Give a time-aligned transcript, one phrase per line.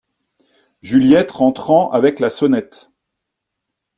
[0.81, 2.89] Juliette, rentrant avec la sonnette.